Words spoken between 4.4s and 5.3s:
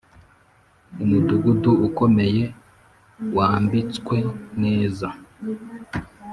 neza